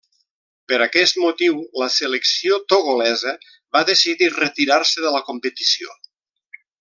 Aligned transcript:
Per 0.71 0.77
aquest 0.85 1.17
motiu 1.23 1.59
la 1.81 1.89
selecció 1.97 2.57
togolesa 2.73 3.33
va 3.77 3.83
decidir 3.93 4.31
retirar-se 4.39 5.05
de 5.09 5.13
la 5.19 5.23
competició. 5.33 5.95